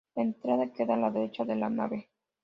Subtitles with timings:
[0.15, 2.09] La entrada queda a la derecha de la nave.